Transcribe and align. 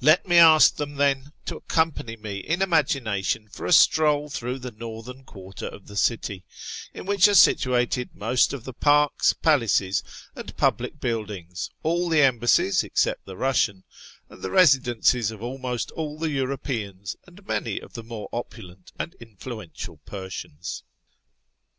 Let 0.00 0.26
me 0.26 0.38
ask 0.38 0.76
them, 0.76 0.94
then, 0.94 1.32
to 1.44 1.56
accompany 1.56 2.16
me 2.16 2.38
in 2.38 2.62
imagination 2.62 3.46
for 3.50 3.66
a 3.66 3.74
stroll 3.74 4.30
througli 4.30 4.58
the 4.62 4.70
northern 4.70 5.22
quarter 5.22 5.66
of 5.68 5.86
the 5.86 5.98
city, 5.98 6.44
in 6.94 7.04
which 7.04 7.28
are 7.28 7.34
situated 7.34 8.14
most 8.14 8.54
of 8.54 8.64
the 8.64 8.72
parks, 8.72 9.34
palaces, 9.34 10.02
and 10.34 10.56
public 10.56 10.98
buildings, 10.98 11.68
all 11.82 12.08
the 12.08 12.22
embassies 12.22 12.82
except 12.82 13.26
the 13.26 13.36
Russian, 13.36 13.84
and 14.30 14.40
the 14.40 14.50
residences 14.50 15.30
of 15.30 15.42
almost 15.42 15.90
all 15.90 16.18
the 16.18 16.30
Europeans 16.30 17.16
and 17.26 17.46
many 17.46 17.80
of 17.80 17.92
the 17.92 18.02
more 18.02 18.30
opulent 18.32 18.92
and 18.98 19.14
iniluential 19.20 19.98
Persians. 20.06 20.84